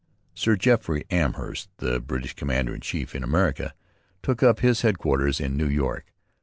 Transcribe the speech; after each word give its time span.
Sir 0.33 0.55
Jeffery 0.55 1.05
Amherst, 1.11 1.69
the 1.77 1.99
British 1.99 2.33
commander 2.33 2.73
in 2.73 2.81
chief 2.81 3.13
in 3.13 3.23
America, 3.23 3.71
took 4.23 4.41
up 4.41 4.61
his 4.61 4.81
headquarters 4.81 5.39
in 5.39 5.55
New 5.55 5.69
York. 5.69 6.11